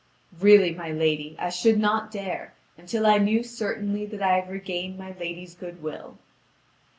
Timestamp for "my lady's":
4.97-5.53